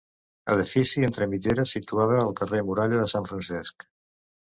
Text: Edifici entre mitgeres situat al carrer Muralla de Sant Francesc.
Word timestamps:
Edifici 0.51 1.03
entre 1.07 1.27
mitgeres 1.33 1.73
situat 1.77 2.13
al 2.21 2.31
carrer 2.39 2.63
Muralla 2.71 3.03
de 3.03 3.11
Sant 3.13 3.29
Francesc. 3.33 3.87